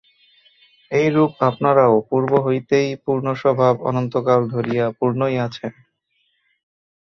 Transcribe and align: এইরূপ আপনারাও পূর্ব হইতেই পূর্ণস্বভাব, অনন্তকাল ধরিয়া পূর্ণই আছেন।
এইরূপ 0.91 1.31
আপনারাও 1.49 1.95
পূর্ব 2.09 2.31
হইতেই 2.45 2.89
পূর্ণস্বভাব, 3.05 3.75
অনন্তকাল 3.89 4.41
ধরিয়া 4.53 4.85
পূর্ণই 4.99 5.35
আছেন। 5.45 5.73